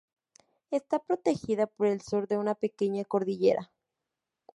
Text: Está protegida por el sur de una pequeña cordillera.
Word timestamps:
Está 0.71 0.97
protegida 0.97 1.67
por 1.67 1.85
el 1.85 2.01
sur 2.01 2.27
de 2.27 2.39
una 2.39 2.55
pequeña 2.55 3.05
cordillera. 3.05 3.71